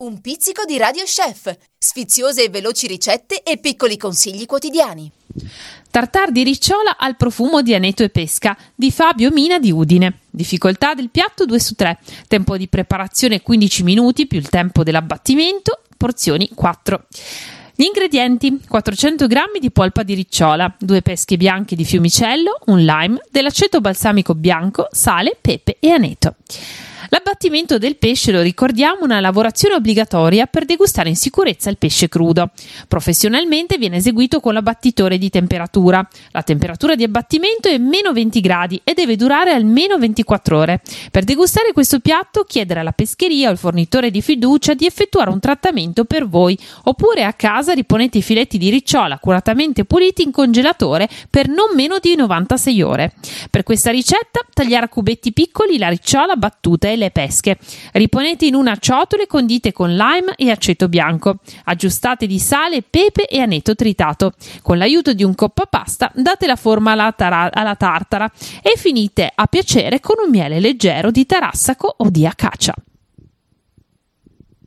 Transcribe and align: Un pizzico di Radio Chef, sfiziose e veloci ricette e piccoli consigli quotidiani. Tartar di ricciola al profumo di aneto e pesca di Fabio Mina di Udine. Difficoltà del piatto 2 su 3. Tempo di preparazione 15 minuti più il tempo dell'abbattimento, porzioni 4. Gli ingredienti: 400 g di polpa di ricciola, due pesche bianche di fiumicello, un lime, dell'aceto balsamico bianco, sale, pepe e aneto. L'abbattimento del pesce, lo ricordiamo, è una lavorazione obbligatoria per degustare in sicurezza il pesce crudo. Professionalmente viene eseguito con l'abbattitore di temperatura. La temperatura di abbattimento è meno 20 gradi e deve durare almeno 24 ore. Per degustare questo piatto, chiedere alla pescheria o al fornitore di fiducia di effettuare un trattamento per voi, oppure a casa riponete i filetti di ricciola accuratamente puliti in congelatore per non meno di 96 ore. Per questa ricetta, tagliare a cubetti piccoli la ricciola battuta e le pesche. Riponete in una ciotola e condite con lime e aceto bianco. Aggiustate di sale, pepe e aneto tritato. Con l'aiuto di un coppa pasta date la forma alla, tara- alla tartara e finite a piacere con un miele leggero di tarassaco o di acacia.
Un 0.00 0.20
pizzico 0.20 0.64
di 0.64 0.78
Radio 0.78 1.02
Chef, 1.02 1.52
sfiziose 1.76 2.44
e 2.44 2.50
veloci 2.50 2.86
ricette 2.86 3.42
e 3.42 3.58
piccoli 3.58 3.96
consigli 3.96 4.46
quotidiani. 4.46 5.10
Tartar 5.90 6.30
di 6.30 6.44
ricciola 6.44 6.96
al 6.96 7.16
profumo 7.16 7.62
di 7.62 7.74
aneto 7.74 8.04
e 8.04 8.08
pesca 8.08 8.56
di 8.76 8.92
Fabio 8.92 9.32
Mina 9.32 9.58
di 9.58 9.72
Udine. 9.72 10.20
Difficoltà 10.30 10.94
del 10.94 11.10
piatto 11.10 11.46
2 11.46 11.58
su 11.58 11.74
3. 11.74 11.98
Tempo 12.28 12.56
di 12.56 12.68
preparazione 12.68 13.42
15 13.42 13.82
minuti 13.82 14.28
più 14.28 14.38
il 14.38 14.48
tempo 14.48 14.84
dell'abbattimento, 14.84 15.82
porzioni 15.96 16.48
4. 16.54 17.06
Gli 17.74 17.82
ingredienti: 17.82 18.60
400 18.68 19.26
g 19.26 19.36
di 19.58 19.72
polpa 19.72 20.04
di 20.04 20.14
ricciola, 20.14 20.72
due 20.78 21.02
pesche 21.02 21.36
bianche 21.36 21.74
di 21.74 21.84
fiumicello, 21.84 22.60
un 22.66 22.84
lime, 22.84 23.20
dell'aceto 23.32 23.80
balsamico 23.80 24.36
bianco, 24.36 24.86
sale, 24.92 25.36
pepe 25.40 25.78
e 25.80 25.90
aneto. 25.90 26.36
L'abbattimento 27.10 27.78
del 27.78 27.96
pesce, 27.96 28.32
lo 28.32 28.42
ricordiamo, 28.42 29.00
è 29.00 29.04
una 29.04 29.20
lavorazione 29.20 29.76
obbligatoria 29.76 30.44
per 30.44 30.66
degustare 30.66 31.08
in 31.08 31.16
sicurezza 31.16 31.70
il 31.70 31.78
pesce 31.78 32.06
crudo. 32.08 32.50
Professionalmente 32.86 33.78
viene 33.78 33.96
eseguito 33.96 34.40
con 34.40 34.52
l'abbattitore 34.52 35.16
di 35.16 35.30
temperatura. 35.30 36.06
La 36.32 36.42
temperatura 36.42 36.94
di 36.94 37.04
abbattimento 37.04 37.68
è 37.68 37.78
meno 37.78 38.12
20 38.12 38.40
gradi 38.42 38.80
e 38.84 38.92
deve 38.92 39.16
durare 39.16 39.52
almeno 39.52 39.96
24 39.96 40.58
ore. 40.58 40.82
Per 41.10 41.24
degustare 41.24 41.72
questo 41.72 42.00
piatto, 42.00 42.44
chiedere 42.44 42.80
alla 42.80 42.92
pescheria 42.92 43.48
o 43.48 43.52
al 43.52 43.58
fornitore 43.58 44.10
di 44.10 44.20
fiducia 44.20 44.74
di 44.74 44.84
effettuare 44.84 45.30
un 45.30 45.40
trattamento 45.40 46.04
per 46.04 46.28
voi, 46.28 46.58
oppure 46.84 47.24
a 47.24 47.32
casa 47.32 47.72
riponete 47.72 48.18
i 48.18 48.22
filetti 48.22 48.58
di 48.58 48.68
ricciola 48.68 49.14
accuratamente 49.14 49.86
puliti 49.86 50.22
in 50.22 50.30
congelatore 50.30 51.08
per 51.30 51.48
non 51.48 51.70
meno 51.74 51.98
di 52.00 52.14
96 52.14 52.82
ore. 52.82 53.14
Per 53.50 53.62
questa 53.62 53.90
ricetta, 53.90 54.40
tagliare 54.52 54.84
a 54.84 54.88
cubetti 54.88 55.32
piccoli 55.32 55.78
la 55.78 55.88
ricciola 55.88 56.36
battuta 56.36 56.88
e 56.88 56.96
le 56.98 57.10
pesche. 57.10 57.56
Riponete 57.92 58.44
in 58.46 58.54
una 58.54 58.76
ciotola 58.76 59.22
e 59.22 59.26
condite 59.26 59.72
con 59.72 59.94
lime 59.94 60.34
e 60.36 60.50
aceto 60.50 60.88
bianco. 60.88 61.36
Aggiustate 61.64 62.26
di 62.26 62.38
sale, 62.38 62.82
pepe 62.82 63.26
e 63.26 63.40
aneto 63.40 63.74
tritato. 63.74 64.32
Con 64.62 64.76
l'aiuto 64.76 65.12
di 65.14 65.24
un 65.24 65.34
coppa 65.34 65.64
pasta 65.64 66.10
date 66.14 66.46
la 66.46 66.56
forma 66.56 66.92
alla, 66.92 67.12
tara- 67.12 67.50
alla 67.52 67.76
tartara 67.76 68.30
e 68.62 68.74
finite 68.76 69.30
a 69.34 69.46
piacere 69.46 70.00
con 70.00 70.16
un 70.22 70.30
miele 70.30 70.60
leggero 70.60 71.10
di 71.10 71.24
tarassaco 71.24 71.94
o 71.98 72.10
di 72.10 72.26
acacia. 72.26 72.74